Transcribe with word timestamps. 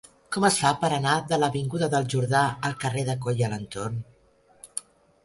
Com 0.35 0.45
es 0.47 0.55
fa 0.59 0.69
per 0.83 0.89
anar 0.95 1.17
de 1.31 1.37
l'avinguda 1.43 1.89
del 1.95 2.07
Jordà 2.13 2.41
al 2.71 2.75
carrer 2.85 3.05
de 3.11 3.17
Coll 3.27 3.45
i 3.45 3.47
Alentorn? 3.49 4.01